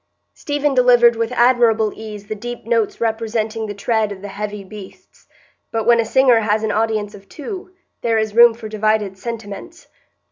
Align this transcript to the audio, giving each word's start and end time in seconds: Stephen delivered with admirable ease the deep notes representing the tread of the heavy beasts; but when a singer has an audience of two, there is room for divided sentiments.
Stephen 0.33 0.73
delivered 0.73 1.15
with 1.15 1.31
admirable 1.33 1.93
ease 1.95 2.25
the 2.25 2.33
deep 2.33 2.65
notes 2.65 2.99
representing 2.99 3.67
the 3.67 3.73
tread 3.75 4.11
of 4.11 4.23
the 4.23 4.29
heavy 4.29 4.63
beasts; 4.63 5.27
but 5.69 5.83
when 5.85 5.99
a 5.99 6.05
singer 6.05 6.39
has 6.39 6.63
an 6.63 6.71
audience 6.71 7.13
of 7.13 7.29
two, 7.29 7.75
there 8.01 8.17
is 8.17 8.33
room 8.33 8.55
for 8.55 8.67
divided 8.67 9.15
sentiments. 9.15 9.85